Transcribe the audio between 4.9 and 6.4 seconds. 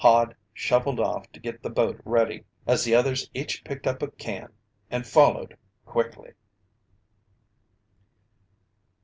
followed quickly.